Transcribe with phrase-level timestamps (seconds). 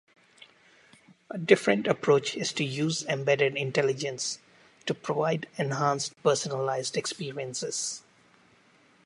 [1.29, 4.39] A different approach is to use embedded intelligence
[4.87, 8.01] to provide enhanced personalised experiences.